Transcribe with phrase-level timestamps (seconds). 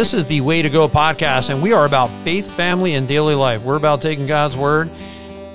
[0.00, 3.34] This is the Way to Go podcast, and we are about faith, family, and daily
[3.34, 3.62] life.
[3.62, 4.88] We're about taking God's word,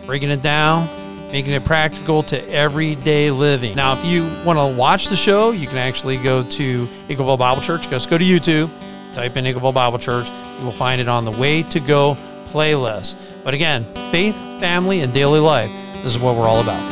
[0.05, 0.87] breaking it down,
[1.31, 3.76] making it practical to everyday living.
[3.76, 7.63] Now, if you want to watch the show, you can actually go to Eagleville Bible
[7.63, 7.89] Church.
[7.89, 8.69] Just go to YouTube,
[9.15, 10.29] type in Eagleville Bible Church.
[10.59, 12.15] You will find it on the Way to Go
[12.49, 13.15] playlist.
[13.43, 15.71] But again, faith, family, and daily life.
[16.03, 16.91] This is what we're all about.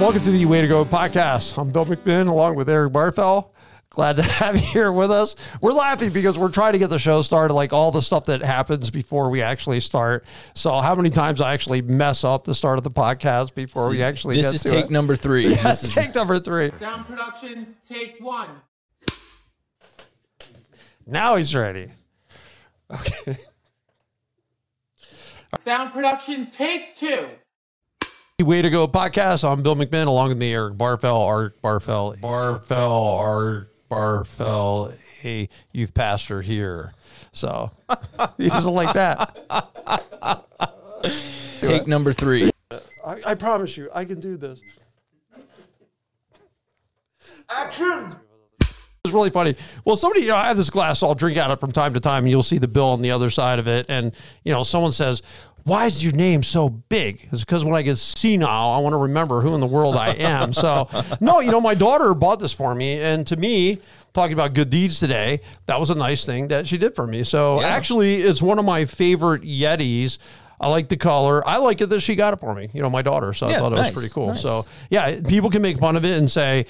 [0.00, 1.58] Welcome to the Way to Go podcast.
[1.58, 3.50] I'm Bill McMinn along with Eric Barfell.
[3.94, 5.36] Glad to have you here with us.
[5.60, 8.42] We're laughing because we're trying to get the show started, like all the stuff that
[8.42, 10.24] happens before we actually start.
[10.52, 14.02] So, how many times I actually mess up the start of the podcast before we
[14.02, 14.90] actually This get is to take it.
[14.90, 15.44] number three.
[15.54, 16.72] Yeah, This is take number three.
[16.80, 18.48] Sound production, take one.
[21.06, 21.88] Now he's ready.
[22.90, 23.38] Okay.
[25.60, 27.28] Sound production, take two.
[28.40, 29.48] Way to go podcast.
[29.48, 35.94] I'm Bill McMinn along with me, Eric Barfell, Art Barfell, Barfell, Art Barfell, a youth
[35.94, 36.92] pastor here.
[37.32, 37.70] So
[38.38, 39.36] he doesn't like that.
[41.62, 42.50] take number three.
[43.04, 44.60] I, I promise you, I can do this.
[47.50, 48.16] Action!
[49.04, 49.54] It's really funny.
[49.84, 51.00] Well, somebody, you know, I have this glass.
[51.00, 52.86] so I'll drink out of it from time to time, and you'll see the bill
[52.86, 53.84] on the other side of it.
[53.90, 55.20] And you know, someone says,
[55.64, 58.98] "Why is your name so big?" It's because when I get senile, I want to
[58.98, 60.52] remember who in the world I am.
[60.52, 60.88] so,
[61.20, 63.78] no, you know, my daughter bought this for me, and to me,
[64.12, 67.24] talking about good deeds today, that was a nice thing that she did for me.
[67.24, 67.66] So, Yeah.
[67.68, 70.18] actually, it's one of my favorite Yetis.
[70.60, 71.46] I like the color.
[71.46, 72.68] I like it that she got it for me.
[72.72, 73.32] You know, my daughter.
[73.34, 74.28] So I thought it was pretty cool.
[74.28, 74.40] nice.
[74.40, 76.66] So yeah, people can make fun of it and say,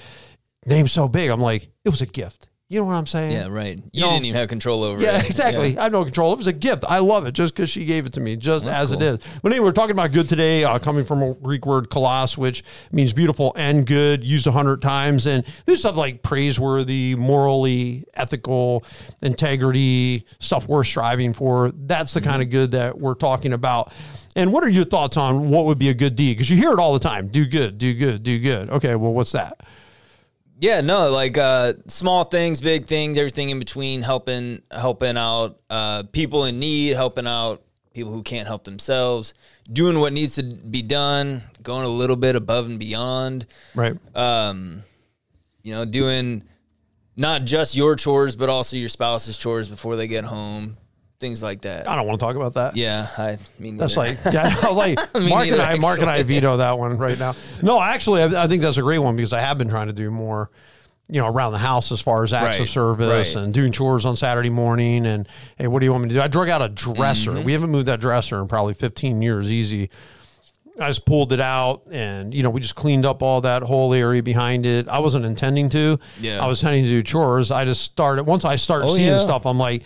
[0.65, 1.29] name's so big.
[1.29, 2.47] I'm like, it was a gift.
[2.67, 3.31] You know what I'm saying?
[3.31, 3.79] Yeah, right.
[3.93, 4.09] You No.
[4.09, 5.13] didn't even have control over Yeah, it.
[5.21, 5.77] Yeah, exactly.
[5.77, 6.33] I have no control.
[6.33, 6.83] It was a gift.
[6.89, 9.19] I love it just because she gave it to me, just as it is.
[9.43, 12.63] But anyway, we're talking about good today, uh, coming from a Greek word kalos, which
[12.91, 15.27] means beautiful and good, used a hundred times.
[15.27, 18.83] And this stuff like praiseworthy, morally, ethical,
[19.21, 21.71] integrity, stuff worth striving for.
[21.71, 23.93] That's the kind of good that we're talking about.
[24.35, 26.33] And what are your thoughts on what would be a good deed?
[26.33, 28.71] Because you hear it all the time do good, do good, do good.
[28.71, 29.61] Okay, well, what's that?
[30.59, 36.03] Yeah, no, like uh, small things, big things, everything in between, helping helping out uh,
[36.03, 37.61] people in need, helping out
[37.93, 39.33] people who can't help themselves,
[39.71, 43.45] doing what needs to be done, going a little bit above and beyond.
[43.73, 43.95] Right.
[44.15, 44.83] Um,
[45.63, 46.43] you know, doing
[47.17, 50.77] not just your chores, but also your spouse's chores before they get home,
[51.25, 51.89] things like that.
[51.89, 52.77] I don't want to talk about that.
[52.77, 56.21] Yeah, I mean That's like, yeah, no, like Mark and neither, I, Mark and I
[56.21, 57.35] veto that one right now.
[57.63, 59.93] No, actually, I, I think that's a great one because I have been trying to
[59.93, 60.51] do more,
[61.09, 63.43] you know, around the house as far as acts of service right.
[63.43, 65.07] and doing chores on Saturday morning.
[65.07, 65.27] And
[65.57, 66.21] hey, what do you want me to do?
[66.21, 67.31] I drug out a dresser.
[67.31, 67.43] Mm-hmm.
[67.43, 69.89] We haven't moved that dresser in probably 15 years, easy.
[70.79, 73.93] I just pulled it out and, you know, we just cleaned up all that whole
[73.93, 74.89] area behind it.
[74.89, 75.97] I wasn't intending to.
[76.19, 76.43] Yeah.
[76.43, 77.49] I was intending to do chores.
[77.49, 79.19] I just started, once I started Oh, seeing yeah.
[79.19, 79.83] stuff, I'm like,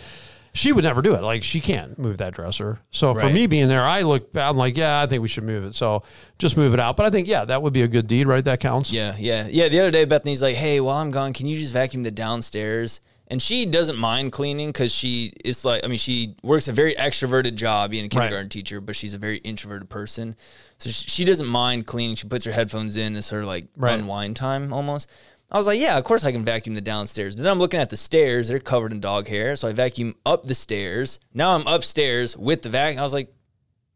[0.52, 1.22] she would never do it.
[1.22, 2.80] Like she can't move that dresser.
[2.90, 5.64] So for me being there, I look, I'm like, yeah, I think we should move
[5.64, 5.74] it.
[5.74, 6.02] So
[6.38, 6.96] just move it out.
[6.96, 8.44] But I think, yeah, that would be a good deed, right?
[8.44, 8.92] That counts.
[8.92, 9.68] Yeah, yeah, yeah.
[9.68, 13.00] The other day, Bethany's like, "Hey, while I'm gone, can you just vacuum the downstairs?"
[13.28, 16.96] And she doesn't mind cleaning because she it's like I mean she works a very
[16.96, 20.34] extroverted job being a kindergarten teacher, but she's a very introverted person,
[20.78, 22.16] so she, she doesn't mind cleaning.
[22.16, 23.14] She puts her headphones in.
[23.14, 23.96] It's her like Right.
[23.96, 25.08] unwind time almost.
[25.52, 27.34] I was like, yeah, of course I can vacuum the downstairs.
[27.34, 30.14] But then I'm looking at the stairs; they're covered in dog hair, so I vacuum
[30.24, 31.18] up the stairs.
[31.34, 33.00] Now I'm upstairs with the vacuum.
[33.00, 33.32] I was like,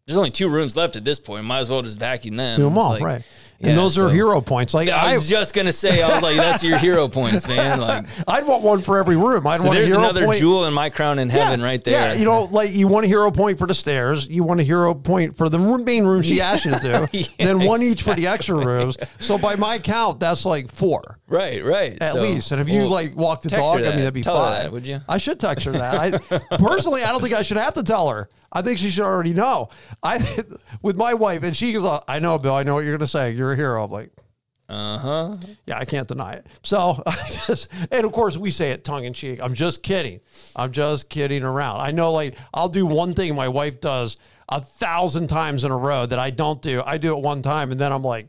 [0.06, 1.44] there's only two rooms left at this point.
[1.44, 2.56] Might as well just vacuum them.
[2.56, 3.22] Do them all, like- right.
[3.60, 4.74] And Yeah, those are hero points.
[4.74, 7.80] Like I I, was just gonna say, I was like, that's your hero points, man.
[7.80, 9.46] Like, I'd want one for every room.
[9.46, 10.38] I'd so want a there's another point.
[10.38, 12.08] jewel in my crown in heaven right there.
[12.08, 14.64] Yeah, you know, like you want a hero point for the stairs, you want a
[14.64, 18.02] hero point for the main room she asked you to do, Yeah, then one each
[18.02, 18.96] for the extra rooms.
[19.20, 21.18] So by my count, that's like four.
[21.34, 21.98] Right, right.
[22.00, 23.96] At So, least, and if you well, like walk the dog, I mean that.
[23.96, 24.62] that'd be Tell her fine.
[24.62, 25.00] that, would you?
[25.08, 26.22] I should text her that.
[26.30, 28.28] I personally, I don't think I should have to tell her.
[28.52, 29.68] I think she should already know.
[30.02, 30.18] I
[30.82, 32.54] with my wife, and she goes, "Oh, "I know, Bill.
[32.54, 33.32] I know what you're going to say.
[33.32, 34.10] You're a hero." I'm like,
[34.68, 35.34] Uh huh.
[35.66, 36.46] yeah, I can't deny it.
[36.62, 37.16] So I
[37.46, 39.40] just, and of course we say it tongue in cheek.
[39.42, 40.20] I'm just kidding.
[40.56, 41.80] I'm just kidding around.
[41.80, 44.16] I know, like I'll do one thing my wife does
[44.48, 46.82] a thousand times in a row that I don't do.
[46.84, 48.28] I do it one time, and then I'm like,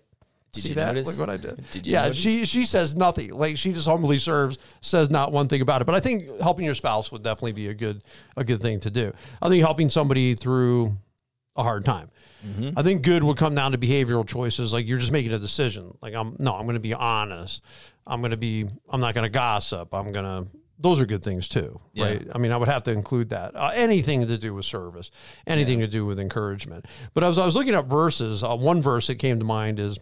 [0.55, 0.87] Did see you that?
[0.93, 1.07] notice?
[1.07, 1.63] Look what I did.
[1.71, 2.17] Did you yeah, notice?
[2.17, 3.31] she she says nothing.
[3.33, 5.85] Like she just humbly serves, says not one thing about it.
[5.85, 8.01] But I think helping your spouse would definitely be a good
[8.37, 9.13] a good thing to do.
[9.41, 10.97] I think helping somebody through
[11.55, 12.09] a hard time.
[12.45, 12.77] Mm-hmm.
[12.77, 14.71] I think good would come down to behavioral choices.
[14.73, 15.97] Like you're just making a decision.
[16.01, 17.63] Like I'm no, I'm going to be honest.
[18.07, 18.67] I'm going to be.
[18.89, 19.93] I'm not going to gossip.
[19.93, 20.47] I'm going to.
[20.77, 22.05] Those are good things too, Yeah.
[22.05, 22.27] right?
[22.35, 23.55] I mean, I would have to include that.
[23.55, 25.09] Uh, anything to do with service,
[25.47, 26.85] anything to do with encouragement.
[27.13, 29.97] But as I was looking up verses, uh, one verse that came to mind is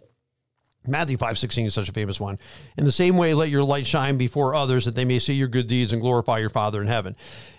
[0.86, 2.38] Matthew 5 16 is such a famous one.
[2.78, 5.48] In the same way, let your light shine before others that they may see your
[5.48, 7.16] good deeds and glorify your Father in heaven.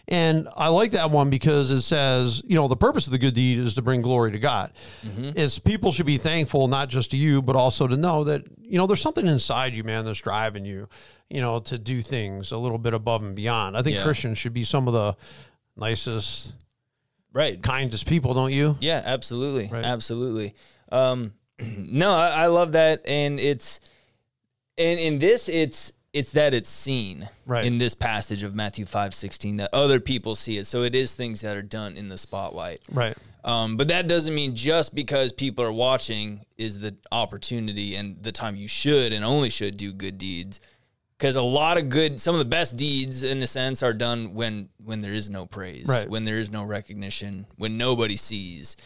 [0.07, 3.33] And I like that one because it says, you know, the purpose of the good
[3.35, 4.73] deed is to bring glory to God.
[5.03, 8.77] It's people should be thankful, not just to you, but also to know that, you
[8.77, 10.89] know, there's something inside you, man, that's driving you,
[11.31, 13.79] you know, to do things a little bit above and beyond.
[13.79, 14.03] I think Yeah.
[14.03, 15.17] Christians should be some of the
[15.77, 16.53] nicest,
[17.33, 17.61] Right.
[17.63, 18.77] kindest people, don't you?
[18.81, 19.85] Yeah, absolutely, Right.
[19.87, 20.55] absolutely.
[20.93, 21.33] Um,
[21.79, 23.81] no, I, I love that, and it's
[24.77, 27.65] and in this, it's it's that it's seen Right.
[27.65, 30.67] in this passage of Matthew five sixteen that other people see it.
[30.67, 32.81] So it is things that are done in the spotlight.
[32.91, 33.17] Right.
[33.45, 38.33] Um, but that doesn't mean just because people are watching is the opportunity and the
[38.33, 40.61] time you should and only should do good deeds.
[41.19, 44.35] Because a lot of good, some of the best deeds, in a sense, are done
[44.35, 46.09] when when there is no praise, Right.
[46.09, 48.77] when there is no recognition, when nobody sees.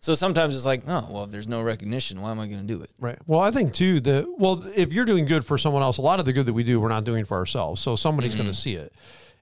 [0.00, 2.66] So sometimes it's like, oh, well, if there's no recognition, why am I going to
[2.74, 2.92] do it?
[3.00, 3.18] Right.
[3.26, 6.20] Well, I think too that well, if you're doing good for someone else, a lot
[6.20, 7.80] of the good that we do, we're not doing for ourselves.
[7.80, 8.42] So somebody's Mm-hmm.
[8.42, 8.92] going to see it,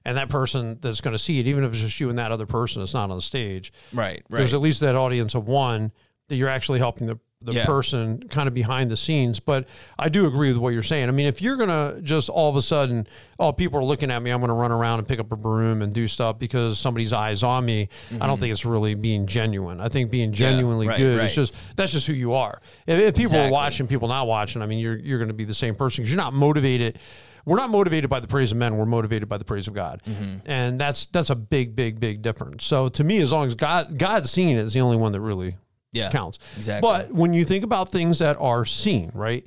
[0.05, 2.31] and that person that's going to see it, even if it's just you and that
[2.31, 3.73] other person, it's not on the stage.
[3.93, 4.39] Right, right.
[4.39, 5.91] There's at least that audience of one
[6.29, 7.65] that you're actually helping the the Yeah.
[7.65, 9.39] person kind of behind the scenes.
[9.39, 9.67] But
[9.99, 11.09] I do agree with what you're saying.
[11.09, 13.05] I mean, if you're gonna just all of a sudden,
[13.39, 15.81] oh, people are looking at me, I'm gonna run around and pick up a broom
[15.81, 17.89] and do stuff because somebody's eyes on me.
[18.19, 19.79] I don't think it's really being genuine.
[19.81, 20.89] I think being genuinely Mm-hmm.
[20.91, 21.25] right, good right.
[21.29, 22.61] is just that's just who you are.
[22.87, 25.45] If, if people are watching, people not watching, I mean, you're you're going to be
[25.45, 26.99] the same person because you're not motivated.
[27.45, 28.75] We're not motivated by the praise of men.
[28.75, 30.49] We're motivated by the praise of God, Mm-hmm.
[30.49, 32.65] and that's that's a big, big, big difference.
[32.65, 35.21] So to me, as long as God God's seeing it, is the only one that
[35.21, 35.55] really
[35.95, 36.39] Yeah, counts.
[36.57, 36.87] exactly.
[36.87, 39.45] But when you think about things that are seen, right,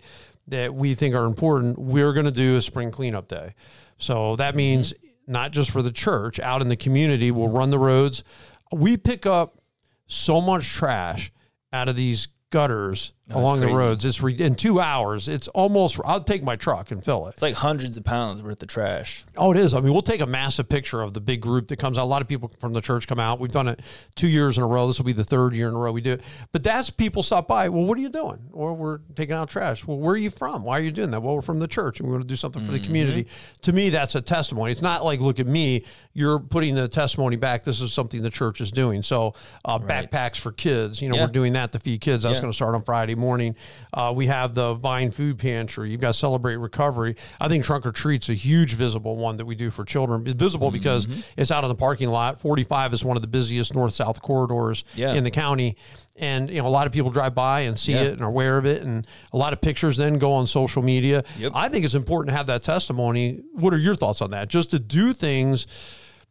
[0.48, 3.54] that we think are important, we're going to do a spring cleanup day.
[3.98, 4.56] So that mm-hmm.
[4.56, 4.94] means
[5.26, 8.24] not just for the church, out in the community, we'll run the roads.
[8.72, 9.58] We pick up
[10.06, 11.30] so much trash
[11.72, 13.78] out of these gutters along the crazy.
[13.78, 14.04] roads.
[14.04, 15.28] It's re- in two hours.
[15.28, 15.98] It's almost.
[16.04, 17.30] I'll take my truck and fill it.
[17.34, 19.25] It's like hundreds of pounds worth of trash.
[19.36, 19.75] Oh, it is.
[19.75, 22.04] I mean, we'll take a massive picture of the big group that comes out.
[22.04, 23.38] A lot of people from the church come out.
[23.40, 23.80] We've done it
[24.14, 24.86] two years in a row.
[24.86, 26.22] This will be the third year in a row we do it.
[26.52, 27.69] But that's people stop by.
[27.69, 28.38] Well, what are you doing?
[28.52, 29.84] Or we're taking out trash.
[29.86, 30.62] Well, where are you from?
[30.62, 31.20] Why are you doing that?
[31.22, 33.26] Well, we're from the church and we want to do something for the community.
[33.62, 34.72] To me, that's a testimony.
[34.72, 35.84] It's not like, look at me.
[36.14, 37.62] You're putting the testimony back.
[37.62, 39.02] This is something the church is doing.
[39.04, 39.34] So,
[39.64, 41.00] uh, backpacks for kids.
[41.00, 41.26] You know, Yeah.
[41.26, 42.25] we're doing that to feed kids.
[42.25, 42.40] That's Yeah.
[42.40, 43.56] going to start on Friday morning.
[43.92, 45.90] Uh, we have the Vine Food Pantry.
[45.90, 47.16] You've got Celebrate Recovery.
[47.40, 50.24] I think Trunk or Treat's a huge visible one that we do for children.
[50.26, 51.20] It's visible because Mm-hmm.
[51.36, 52.40] it's out in the parking lot.
[52.40, 55.12] 45 is one of the busiest north south corridors Yeah.
[55.14, 55.76] in the county.
[56.16, 58.02] And you know, a lot of people drive by and see Yeah.
[58.02, 58.82] it and are aware of it.
[58.82, 61.22] And a lot of pictures then go on social media.
[61.38, 61.52] Yep.
[61.54, 63.40] I think it's important to have that testimony.
[63.52, 64.48] What are your thoughts on that?
[64.48, 65.66] Just to do things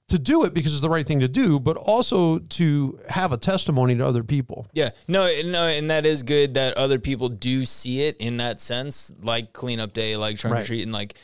[0.10, 3.38] to do it because it's the right thing to do, but also to have a
[3.38, 4.68] testimony to other people.
[4.74, 8.62] Yeah, no, no, and that is good that other people do see it in that
[8.62, 11.16] sense, like cleanup day, like trunk or treat, and like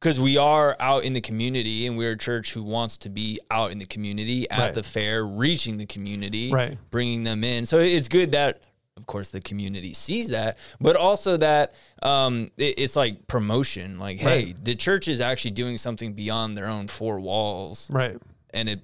[0.00, 3.38] because we are out in the community, and we're a church who wants to be
[3.50, 4.74] out in the community at Right.
[4.74, 6.78] the fair, reaching the community, Right.
[6.90, 7.66] bringing them in.
[7.66, 8.62] So it's good that.
[8.96, 11.72] Of course, the community sees that, but also that
[12.02, 13.98] um, it- it's like promotion.
[13.98, 18.16] Like, hey, the church is actually doing something beyond their own four walls, Right.
[18.54, 18.80] And it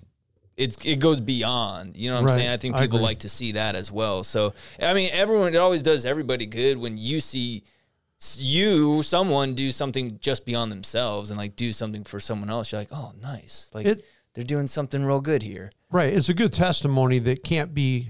[0.56, 1.96] it's it goes beyond.
[1.96, 2.34] You know what I'm Right.
[2.34, 2.48] saying?
[2.50, 3.04] I think people agree.
[3.06, 4.24] like to see that as well.
[4.24, 7.62] So I mean, everyone it always does everybody good when you see
[8.38, 12.72] you someone do something just beyond themselves and like do something for someone else.
[12.72, 13.68] You're like, oh, nice.
[13.74, 15.70] Like It- they're doing something real good here.
[15.90, 16.12] Right.
[16.12, 18.08] It's a good testimony that can't be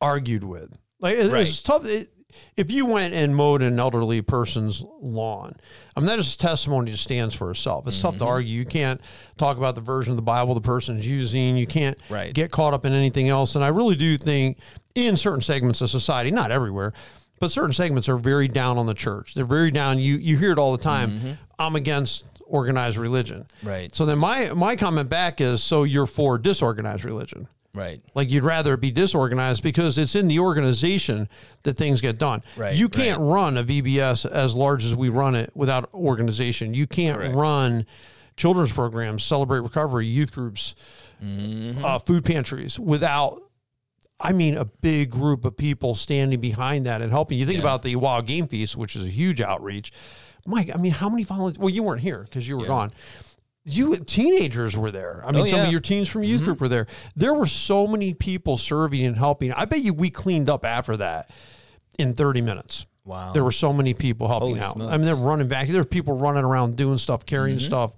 [0.00, 0.72] argued with.
[1.00, 1.46] Like it- Right.
[1.46, 1.84] it's tough.
[1.86, 2.10] It,
[2.56, 5.56] if you went and mowed an elderly person's lawn,
[5.96, 7.86] I mean that is a testimony that stands for itself.
[7.86, 8.06] It's Mm-hmm.
[8.08, 8.52] tough to argue.
[8.58, 9.00] You can't
[9.36, 11.56] talk about the version of the Bible the person's using.
[11.56, 12.32] You can't Right.
[12.34, 13.54] get caught up in anything else.
[13.54, 14.58] And I really do think
[14.94, 16.92] in certain segments of society, not everywhere,
[17.40, 19.34] but certain segments are very down on the church.
[19.34, 19.98] They're very down.
[19.98, 21.38] You you hear it all the time.
[21.58, 23.46] I'm against organized religion.
[23.58, 23.68] Mm-hmm.
[23.68, 23.94] Right.
[23.94, 27.48] So then my my comment back is so you're for disorganized religion.
[27.74, 28.00] Right.
[28.14, 31.28] Like you'd rather be disorganized because it's in the organization
[31.64, 32.42] that things get done.
[32.56, 36.72] Right, You can't run a VBS as large as we run it without organization.
[36.72, 37.34] You can't Correct.
[37.34, 37.86] run
[38.36, 40.74] children's programs, celebrate recovery, youth groups,
[41.22, 41.82] Mm-hmm.
[41.84, 43.40] uh, food pantries without.
[44.20, 47.38] I mean, a big group of people standing behind that and helping.
[47.38, 49.90] You think about the Wild Game Feast, which is a huge outreach.
[50.46, 51.58] Mike, I mean, how many volunteers?
[51.58, 52.92] Well, you weren't here because you were gone.
[53.64, 55.22] You teenagers were there.
[55.26, 56.86] I mean, Oh, some of your teens from youth group were there.
[57.16, 59.52] There were so many people serving and helping.
[59.52, 61.30] I bet you we cleaned up after that
[61.98, 62.86] in 30 minutes.
[63.06, 63.32] Wow.
[63.32, 64.72] There were so many people helping Holy out.
[64.74, 64.92] smokes.
[64.92, 65.68] I mean, they're running back.
[65.68, 67.94] There were people running around doing stuff, carrying stuff.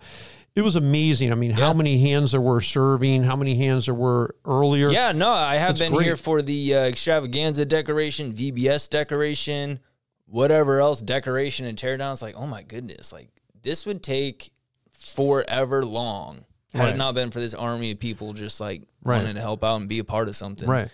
[0.54, 1.32] It was amazing.
[1.32, 4.90] I mean, how many hands there were serving, how many hands there were earlier.
[4.90, 6.04] Yeah, no, I have It's been great.
[6.06, 9.80] here for the uh, extravaganza decoration, VBS decoration.
[10.26, 12.12] whatever else, decoration and tear down.
[12.12, 13.28] It's like, oh my goodness, like
[13.62, 14.50] this would take
[14.98, 16.94] forever long had Right.
[16.94, 19.18] it not been for this army of people just like Right.
[19.18, 20.68] wanting to help out and be a part of something.
[20.68, 20.88] Right.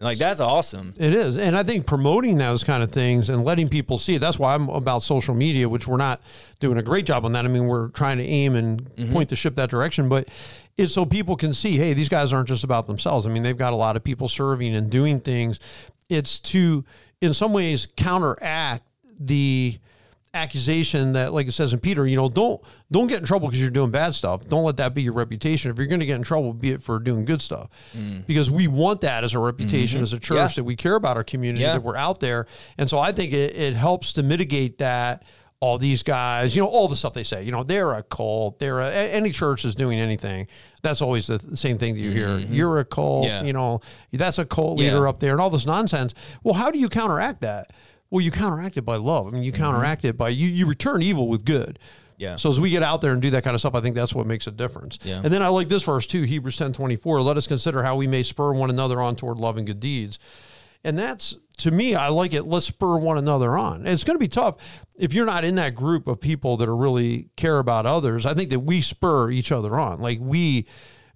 [0.00, 0.92] Like that's awesome.
[0.98, 1.38] It is.
[1.38, 4.54] And I think promoting those kind of things and letting people see it, that's why
[4.54, 6.20] I'm about social media, which we're not
[6.60, 7.44] doing a great job on that.
[7.44, 9.12] I mean, we're trying to aim and Mm-hmm.
[9.12, 10.28] point the ship that direction, but
[10.76, 13.24] it's so people can see, hey, these guys aren't just about themselves.
[13.24, 15.60] I mean, they've got a lot of people serving and doing things.
[16.10, 16.84] It's to,
[17.22, 18.82] in some ways, counteract
[19.18, 19.78] the
[20.34, 22.60] accusation that like it says in Peter, you know, don't
[22.90, 24.46] don't get in trouble because you're doing bad stuff.
[24.46, 25.70] Don't let that be your reputation.
[25.70, 27.70] If you're going to get in trouble, be it for doing good stuff.
[27.96, 28.26] Mm.
[28.26, 30.02] Because we want that as a reputation mm-hmm.
[30.04, 30.48] as a church Yeah.
[30.56, 31.74] that we care about our community, Yeah.
[31.74, 32.46] that we're out there.
[32.76, 35.22] And so I think it, it helps to mitigate that
[35.60, 38.58] all these guys, you know, all the stuff they say, you know, they're a cult,
[38.58, 40.46] they're a, any church is doing anything.
[40.82, 42.28] That's always the, same thing that you hear.
[42.28, 42.52] Mm-hmm.
[42.52, 43.42] You're a cult, Yeah.
[43.44, 43.80] you know,
[44.12, 44.90] that's a cult Yeah.
[44.90, 46.12] leader up there and all this nonsense.
[46.42, 47.70] Well, how do you counteract that?
[48.14, 49.26] Well, you counteract it by love.
[49.26, 49.60] I mean, you mm-hmm.
[49.60, 51.80] counteract it by you, you return evil with good.
[52.16, 52.36] Yeah.
[52.36, 54.14] So as we get out there and do that kind of stuff, I think that's
[54.14, 55.00] what makes a difference.
[55.02, 55.20] Yeah.
[55.24, 57.22] And then I like this verse too, Hebrews 10 24.
[57.22, 60.20] Let us consider how we may spur one another on toward love and good deeds.
[60.84, 62.44] And that's to me, I like it.
[62.44, 63.78] Let's spur one another on.
[63.78, 64.58] And it's going to be tough
[64.96, 68.26] if you're not in that group of people that are really care about others.
[68.26, 70.00] I think that we spur each other on.
[70.00, 70.66] Like we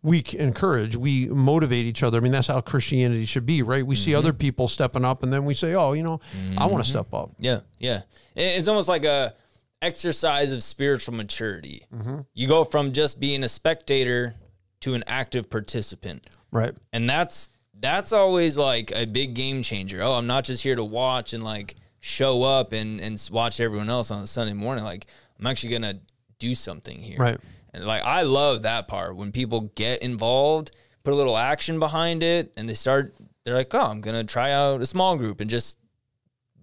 [0.02, 2.18] we encourage, we motivate each other.
[2.18, 3.84] I mean, that's how Christianity should be, right?
[3.84, 6.20] We see other people stepping up and then we say, "Oh, you know,
[6.56, 8.02] I want to step up." Yeah, yeah.
[8.36, 9.34] It's almost like a
[9.82, 11.84] exercise of spiritual maturity.
[11.94, 12.20] Mm-hmm.
[12.34, 14.34] You go from just being a spectator
[14.80, 16.28] to an active participant.
[16.50, 16.74] Right.
[16.94, 17.50] and that's
[17.80, 20.02] that's always like a big game changer.
[20.02, 23.90] Oh, I'm not just here to watch and like show up and and watch everyone
[23.90, 24.84] else on a Sunday morning.
[24.84, 25.06] Like
[25.38, 26.00] I'm actually gonna
[26.38, 27.18] do something here.
[27.18, 27.38] Right.
[27.74, 30.70] And like I love that part when people get involved,
[31.02, 33.14] put a little action behind it, and they start.
[33.44, 35.78] They're like, oh, I'm gonna try out a small group and just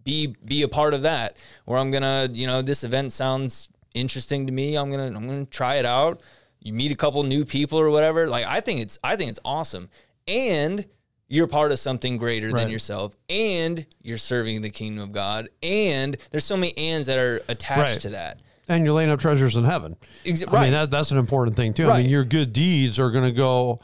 [0.03, 1.37] be be a part of that.
[1.65, 4.75] Or I'm gonna, you know, this event sounds interesting to me.
[4.77, 6.21] I'm gonna I'm gonna try it out.
[6.59, 8.27] You meet a couple new people or whatever.
[8.27, 9.89] Like I think it's I think it's awesome.
[10.27, 10.85] And
[11.27, 12.61] you're part of something greater Right.
[12.61, 17.17] than yourself, and you're serving the kingdom of God, and there's so many ands that
[17.17, 18.01] are attached Right.
[18.01, 18.41] to that.
[18.67, 19.95] And you're laying up treasures in heaven.
[20.25, 20.63] Ex- I right.
[20.63, 21.89] mean, that, that's an important thing too.
[21.89, 23.79] I mean, your good deeds are going to go,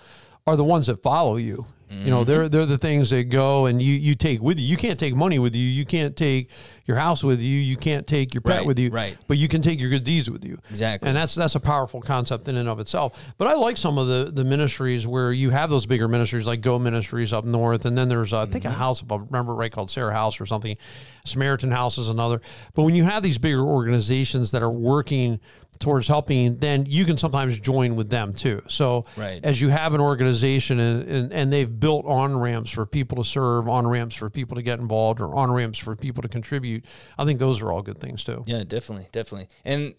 [0.47, 1.65] are the ones that follow you.
[1.91, 2.29] You know, mm-hmm.
[2.29, 4.65] they're they're the things that go and you you take with you.
[4.65, 5.65] You can't take money with you.
[5.65, 6.49] You can't take
[6.91, 7.57] your house with you.
[7.57, 8.89] You can't take your pet Right, with you.
[8.89, 9.17] right.
[9.27, 10.57] But you can take your good deeds with you.
[10.69, 11.07] Exactly.
[11.07, 13.17] And that's that's a powerful concept in and of itself.
[13.37, 16.61] But I like some of the the ministries where you have those bigger ministries like
[16.61, 19.55] Go Ministries up north, and then there's uh, I think a house if I remember
[19.55, 20.77] right called Sarah House or something.
[21.23, 22.41] Samaritan House is another.
[22.73, 25.39] But when you have these bigger organizations that are working
[25.79, 28.61] towards helping, then you can sometimes join with them too.
[28.67, 29.39] So Right.
[29.43, 33.27] as you have an organization and, and, and they've built on ramps for people to
[33.27, 36.80] serve, on ramps for people to get involved, or on ramps for people to contribute,
[37.17, 38.43] I think those are all good things too.
[38.45, 39.47] Yeah, definitely, definitely.
[39.63, 39.95] And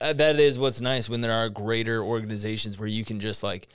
[0.00, 3.68] uh, that is what's nice when there are greater organizations where you can just like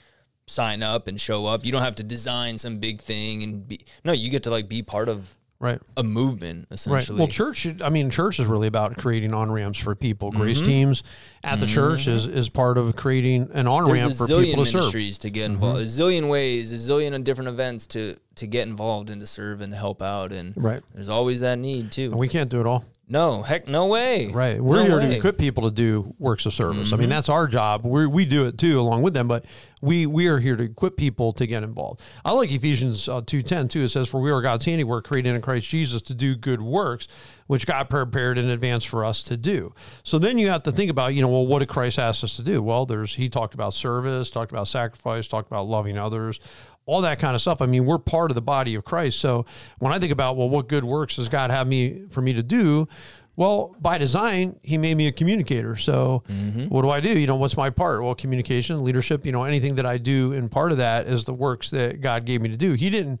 [0.46, 1.64] sign up and show up.
[1.64, 4.68] You don't have to design some big thing and be no, you get to like
[4.68, 5.80] be part of Right.
[5.96, 6.74] a movement Right.
[6.74, 7.18] essentially.
[7.18, 7.66] Well, church.
[7.82, 10.30] I mean, church is really about creating on ramps for people.
[10.30, 10.40] Mm-hmm.
[10.40, 11.02] Grace teams
[11.42, 14.44] at the church is is part of creating an on There's ramp a for zillion
[14.44, 14.82] people to serve.
[14.84, 14.90] Mm-hmm.
[15.18, 15.80] to get involved.
[15.80, 19.74] A zillion ways, a zillion different events to to get involved and to serve and
[19.74, 20.32] help out.
[20.32, 20.80] And Right.
[20.94, 22.10] there's always that need too.
[22.10, 22.84] And we can't do it all.
[23.08, 24.30] No, heck, no way.
[24.30, 24.60] Right.
[24.60, 25.02] We're No here way.
[25.02, 25.10] Mm-hmm.
[25.12, 26.92] to equip people to do works of service.
[26.92, 27.84] I mean, that's our job.
[27.84, 29.46] We we do it too along with them, but
[29.80, 32.02] we we are here to equip people to get involved.
[32.24, 33.82] I like Ephesians uh, 2:10 too.
[33.82, 37.08] It says for we are God's handiwork created in Christ Jesus to do good works
[37.46, 39.74] which God prepared in advance for us to do.
[40.02, 42.36] So then you have to think about, you know, well what did Christ ask us
[42.36, 42.62] to do?
[42.62, 46.40] Well, there's he talked about service, talked about sacrifice, talked about loving others,
[46.88, 47.60] all that kind of stuff.
[47.60, 49.20] I mean, we're part of the body of Christ.
[49.20, 49.44] So
[49.78, 52.42] when I think about, well, what good works does God have me for me to
[52.42, 52.88] do?
[53.36, 55.76] Well, by design, he made me a communicator.
[55.76, 56.64] So mm-hmm.
[56.68, 57.16] what do I do?
[57.16, 58.02] You know, what's my part?
[58.02, 61.34] Well, communication, leadership, you know, anything that I do and part of that is the
[61.34, 62.72] works that God gave me to do.
[62.72, 63.20] He didn't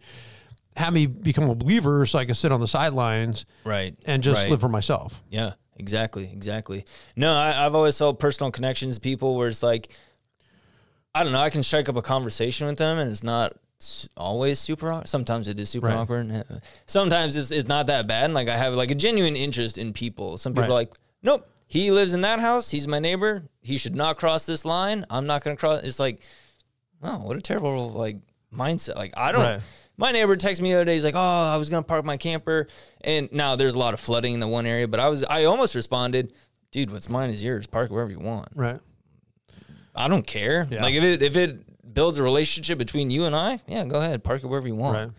[0.74, 3.94] have me become a believer so I could sit on the sidelines Right.
[4.06, 4.50] and just right.
[4.50, 5.22] live for myself.
[5.28, 6.86] Yeah, exactly, exactly.
[7.16, 9.90] No, I, I've always felt personal connections people where it's like,
[11.14, 13.56] I don't know, I can strike up a conversation with them and it's not
[14.16, 15.08] always super awkward.
[15.08, 15.96] Sometimes it is super Right.
[15.96, 16.30] awkward.
[16.32, 16.42] Uh,
[16.86, 18.24] sometimes it's, it's not that bad.
[18.26, 20.36] And like I have like a genuine interest in people.
[20.36, 20.70] Some people Right.
[20.70, 22.70] are like, nope, he lives in that house.
[22.70, 23.44] He's my neighbor.
[23.60, 25.04] He should not cross this line.
[25.10, 25.82] I'm not going to cross.
[25.84, 26.22] It's like,
[27.02, 28.16] oh, what a terrible like
[28.54, 28.96] mindset.
[28.96, 29.42] Like I don't.
[29.42, 29.60] Right.
[30.00, 30.94] My neighbor texted me the other day.
[30.94, 31.18] He's like, "Oh,
[31.52, 32.68] I was gonna park my camper,
[33.00, 35.42] and now there's a lot of flooding in the one area." But I was, I
[35.46, 36.32] almost responded,
[36.70, 37.66] "Dude, what's mine is yours.
[37.66, 38.46] Park wherever you want.
[38.54, 38.78] Right.
[39.98, 40.66] I don't care.
[40.70, 40.82] Yeah.
[40.82, 44.22] Like if it if it builds a relationship between you and I, yeah, go ahead,
[44.22, 44.96] park it wherever you want.
[44.96, 45.10] Right.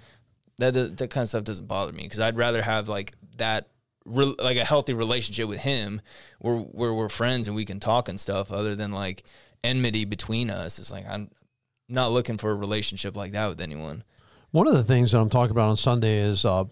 [0.60, 3.70] That that, kind of stuff doesn't bother me because I'd rather have like that
[4.06, 6.02] re- like a healthy relationship with him
[6.40, 9.24] where where we're friends and we can talk and stuff other than like
[9.64, 11.30] enmity between us it's like i'm
[11.90, 14.04] not looking for a relationship like that with anyone
[14.52, 16.64] One of the things that I'm talking about on Sunday is uh,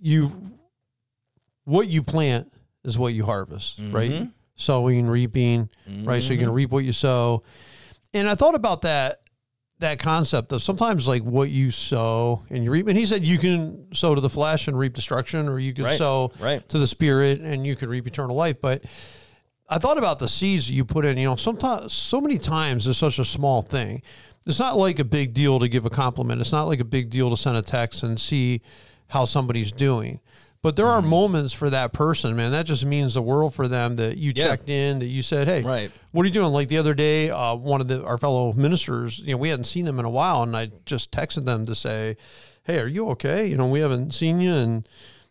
[0.00, 0.30] you
[1.64, 2.52] what you plant
[2.84, 4.28] is what you harvest, right?
[4.56, 5.68] Sowing, reaping,
[6.04, 6.22] right?
[6.22, 7.42] So you're going to reap what you sow.
[8.12, 9.20] And I thought about that
[9.80, 12.86] that concept of sometimes like what you sow and you reap.
[12.86, 15.84] And he said you can sow to the flesh and reap destruction, or you can
[15.84, 16.66] Right, sow right.
[16.68, 18.60] to the spirit and you can reap eternal life.
[18.60, 18.84] But
[19.68, 21.18] I thought about the seeds you put in.
[21.18, 24.02] You know, sometimes, so many times, it's such a small thing.
[24.46, 26.40] It's not like a big deal to give a compliment.
[26.40, 28.60] It's not like a big deal to send a text and see
[29.08, 30.20] how somebody's doing.
[30.64, 31.10] But there are Mm-hmm.
[31.10, 32.50] moments for that person, man.
[32.50, 34.44] That just means the world for them that you Yeah.
[34.48, 35.90] checked in, that you said, "Hey, Right.
[36.12, 39.18] what are you doing?" Like the other day, uh, one of the our fellow ministers,
[39.18, 41.74] you know, we hadn't seen them in a while, and I just texted them to
[41.74, 42.16] say,
[42.62, 43.46] "Hey, are you okay?
[43.46, 44.88] You know, we haven't seen you, and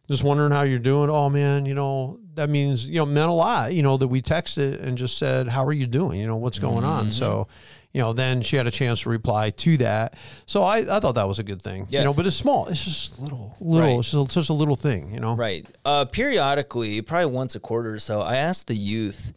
[0.08, 1.10] just wondering how you're doing.
[1.10, 3.74] Oh man, you know that means you know meant a lot.
[3.74, 6.20] You know that we texted and just said, "How are you doing?
[6.20, 7.48] You know what's going on." So,
[7.94, 10.18] you know, then she had a chance to reply to that.
[10.48, 11.86] So I, I thought that was a good thing.
[11.90, 12.00] Yeah.
[12.00, 12.68] You know, but it's small.
[12.68, 13.88] It's just little, little.
[13.88, 14.00] Right.
[14.00, 15.14] It's just, just a little thing.
[15.14, 15.36] You know.
[15.36, 15.66] Right.
[15.86, 19.34] Uh, periodically, probably once a quarter or so, I ask the youth.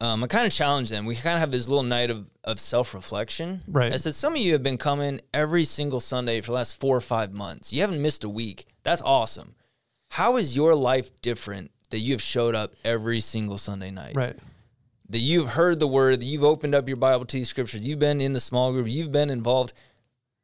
[0.00, 1.04] Um, I kind of challenge them.
[1.04, 3.62] We kind of have this little night of, of self reflection.
[3.66, 3.92] Right.
[3.92, 6.96] I said, some of you have been coming every single Sunday for the last four
[6.96, 7.72] or five months.
[7.72, 8.66] You haven't missed a week.
[8.82, 9.56] That's awesome.
[10.10, 14.14] How is your life different that you have showed up every single Sunday night?
[14.14, 14.36] Right.
[15.10, 17.98] That you've heard the word, that you've opened up your Bible to these scriptures, you've
[17.98, 19.72] been in the small group, you've been involved.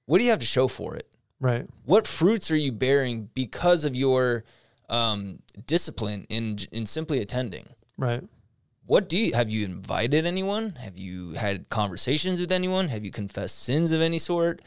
[0.06, 1.08] What do you have to show for it?
[1.38, 1.66] Right.
[1.84, 4.44] what fruits are you bearing because of your
[4.88, 7.68] um, discipline in in simply attending?
[7.98, 8.22] Right.
[8.86, 10.76] What do you have you invited anyone?
[10.76, 12.88] Have you had conversations with anyone?
[12.88, 14.62] Have you confessed sins of any sort?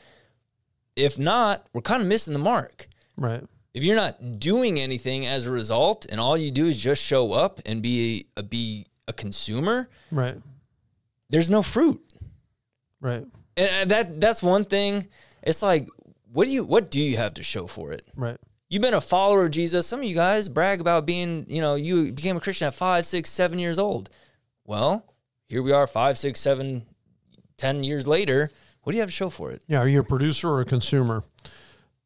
[0.96, 2.88] If not, we're kind of missing the mark.
[3.18, 3.44] Right.
[3.74, 7.34] If you're not doing anything as a result, and all you do is just show
[7.34, 10.38] up and be a, be a consumer, Right.
[11.30, 12.02] there's no fruit.
[13.02, 13.26] Right.
[13.58, 15.08] And that that's one thing.
[15.44, 15.88] It's like,
[16.32, 18.08] what do you what do you have to show for it?
[18.16, 18.38] Right.
[18.70, 19.88] You've been a follower of Jesus.
[19.88, 23.06] Some of you guys brag about being, you know, you became a Christian at five,
[23.06, 24.10] six, seven years old.
[24.66, 25.04] Well,
[25.48, 26.86] here we are, five, six, seven,
[27.58, 28.52] ten years later.
[28.84, 29.64] What do you have to show for it?
[29.68, 29.80] Yeah.
[29.80, 31.24] Are you a producer or a consumer?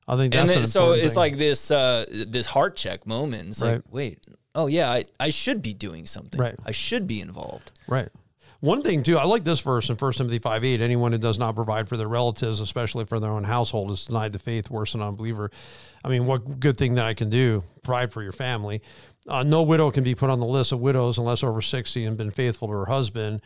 [0.07, 1.19] I think that's and then, so it's thing.
[1.19, 3.49] like this uh, this heart check moment.
[3.49, 4.19] It's like, wait,
[4.55, 6.39] oh yeah, I, I should be doing something.
[6.39, 6.55] Right.
[6.65, 7.71] I should be involved.
[7.87, 8.09] Right.
[8.63, 10.79] One thing too, I like this verse in 1 Timothy 5 8.
[10.79, 14.31] Anyone who does not provide for their relatives, especially for their own household, is denied
[14.31, 15.51] the faith worse than an unbeliever.
[16.05, 17.65] I mean, what good thing that I can do?
[17.83, 18.81] Provide for your family.
[19.27, 22.15] Uh, no widow can be put on the list of widows unless over 60 and
[22.15, 23.41] been faithful to her husband,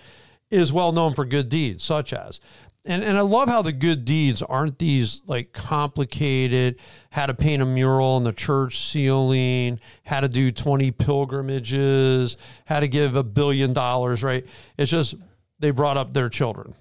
[0.52, 2.39] is well known for good deeds, such as.
[2.88, 7.62] And, and I love how the good deeds aren't these like complicated, how to paint
[7.62, 13.23] a mural on the church ceiling, how to do 20 pilgrimages, how to give a
[13.23, 14.45] billion dollars, right?
[14.78, 15.15] It's just
[15.60, 16.73] they brought up their children.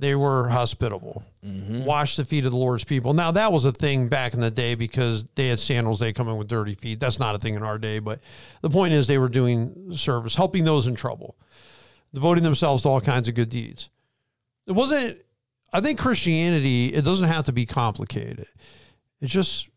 [0.00, 1.84] They were hospitable, mm-hmm.
[1.84, 3.14] washed the feet of the Lord's people.
[3.14, 6.28] Now, that was a thing back in the day because they had sandals, they come
[6.28, 7.00] in with dirty feet.
[7.00, 7.98] That's not a thing in our day.
[7.98, 8.20] But
[8.60, 11.34] the point is, they were doing service, helping those in trouble,
[12.14, 13.88] devoting themselves to all kinds of good deeds.
[14.68, 15.18] It wasn't,
[15.72, 18.46] I think Christianity, it doesn't have to be complicated.
[19.20, 19.68] It just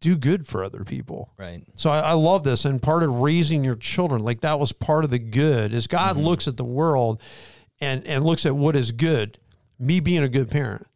[0.00, 1.32] do good for other people.
[1.36, 1.64] Right.
[1.74, 2.64] So I, I love this.
[2.64, 6.16] And part of raising your children, like that was part of the good, is God
[6.16, 6.24] mm-hmm.
[6.24, 7.20] looks at the world
[7.80, 9.38] and, and looks at what is good.
[9.78, 10.86] Me being a good parent,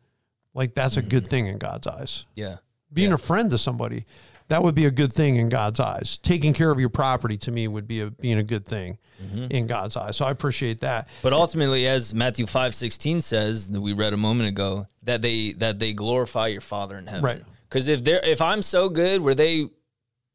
[0.55, 1.11] like that's a mm-hmm.
[1.11, 2.27] good thing in God's eyes.
[2.35, 2.59] Yeah.
[2.93, 4.07] Being a friend to somebody,
[4.49, 6.19] that would be a good thing in God's eyes.
[6.19, 9.47] Taking care of your property to me would be a, being a good thing mm-hmm.
[9.51, 10.17] in God's eyes.
[10.17, 11.09] So I appreciate that.
[11.23, 15.53] But ultimately, as Matthew five sixteen says that we read a moment ago, that they
[15.55, 17.25] that they glorify your Father in heaven.
[17.25, 17.43] Right.
[17.69, 19.69] Because if they're if I'm so good where they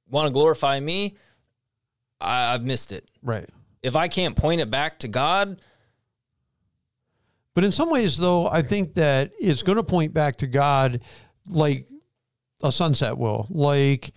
[0.09, 1.15] want to glorify me,
[2.19, 3.09] I, I've missed it.
[3.21, 3.49] Right.
[3.83, 5.61] If I can't point it back to God,
[7.57, 11.01] But in some ways, though, I think that it's going to point back to God
[11.47, 11.87] like
[12.61, 14.11] a sunset will, like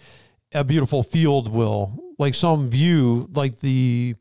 [0.53, 4.15] a beautiful field will, like some view, like the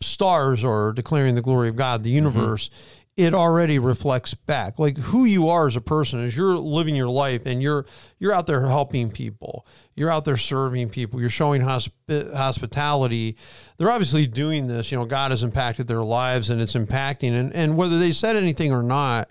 [0.00, 2.26] stars are declaring the glory of God, the mm-hmm.
[2.26, 2.70] universe.
[3.16, 7.10] It already reflects back, like who you are as a person, as you're living your
[7.10, 7.84] life, and you're
[8.18, 13.36] you're out there helping people, you're out there serving people, you're showing hospi- hospitality.
[13.76, 14.90] They're obviously doing this.
[14.90, 17.32] You know, God has impacted their lives, and it's impacting.
[17.32, 19.30] And and whether they said anything or not,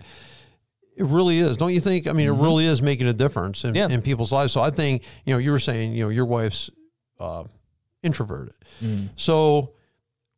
[1.00, 2.06] it really is, don't you think?
[2.06, 3.88] I mean, it really is making a difference in, Yeah.
[3.88, 4.52] in people's lives.
[4.52, 6.68] So I think, you know, you were saying, you know, your wife's
[7.18, 7.44] uh,
[8.02, 8.54] introverted.
[9.16, 9.72] So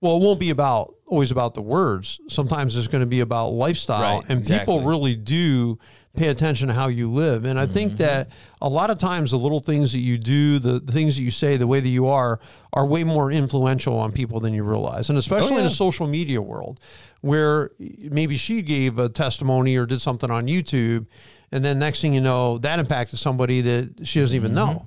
[0.01, 2.19] Well, it won't be about always about the words.
[2.29, 4.75] Sometimes it's going to be about lifestyle, Right, and exactly.
[4.75, 5.79] people really do
[6.15, 7.45] pay attention to how you live.
[7.47, 7.73] And I Mm-hmm.
[7.73, 8.29] think that
[8.61, 11.31] a lot of times the little things that you do, the, the things that you
[11.31, 12.39] say, the way that you are,
[12.75, 15.09] are way more influential on people than you realize.
[15.09, 15.67] And especially in Oh, yeah.
[15.69, 16.81] a social media world,
[17.23, 21.07] where maybe she gave a testimony or did something on YouTube,
[21.51, 24.85] and then next thing you know, that impacted somebody that she doesn't even know.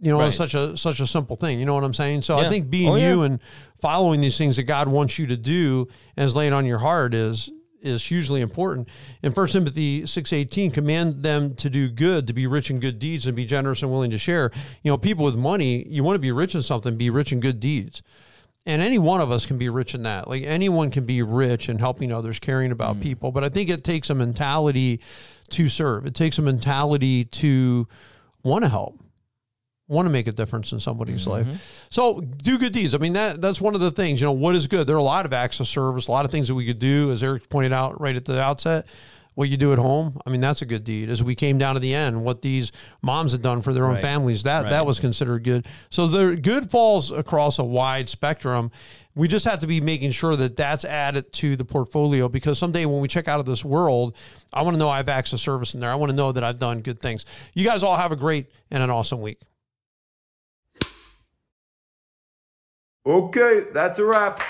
[0.00, 0.42] You know, it's Mm-hmm.
[0.50, 1.60] Such a such a simple thing.
[1.60, 2.22] You know what I'm saying?
[2.22, 3.10] So I think being Oh, yeah.
[3.10, 3.40] you and
[3.80, 5.86] following these things that God wants you to do
[6.16, 7.50] and is laying on your heart is
[7.82, 8.88] is hugely important.
[9.22, 12.98] In First Timothy six eighteen, command them to do good, to be rich in good
[12.98, 14.50] deeds, and be generous and willing to share.
[14.82, 17.40] You know, people with money, you want to be rich in something, be rich in
[17.40, 18.02] good deeds.
[18.64, 20.28] And any one of us can be rich in that.
[20.28, 23.02] Like anyone can be rich in helping others, caring about Mm.
[23.02, 23.32] people.
[23.32, 25.00] But I think it takes a mentality
[25.50, 26.06] to serve.
[26.06, 27.88] It takes a mentality to
[28.44, 29.00] want to help
[29.88, 31.50] want to make a difference in somebody's Mm-hmm.
[31.50, 31.86] life.
[31.90, 32.94] So do good deeds.
[32.94, 34.86] I mean, that that's one of the things, you know, what is good?
[34.86, 36.78] There are a lot of acts of service, a lot of things that we could
[36.78, 38.86] do, as Eric pointed out right at the outset.
[39.34, 41.08] What you do at home, I mean, that's a good deed.
[41.08, 43.94] As we came down to the end, what these moms had done for their own
[43.94, 44.02] Right.
[44.02, 45.66] families, that that was considered good.
[45.88, 48.70] So the good falls across a wide spectrum.
[49.14, 52.84] We just have to be making sure that that's added to the portfolio because someday
[52.84, 54.16] when we check out of this world,
[54.52, 55.90] I want to know I have acts of service in there.
[55.90, 57.24] I want to know that I've done good things.
[57.54, 59.40] You guys all have a great and an awesome week.
[63.04, 64.40] Okay, that's a wrap.